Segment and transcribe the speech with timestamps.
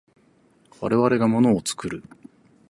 [0.79, 2.03] 我々が物を作る。